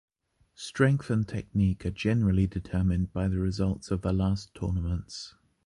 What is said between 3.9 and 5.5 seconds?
of the last tournaments.